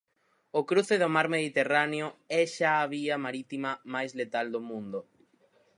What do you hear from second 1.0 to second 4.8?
do mar Mediterráneo é xa a vía marítima máis letal do